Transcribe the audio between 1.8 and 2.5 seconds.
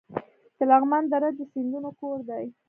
کور دی